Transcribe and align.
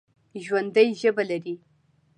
ژوندي 0.43 0.85
ژبه 0.99 1.23
لري 1.29 1.55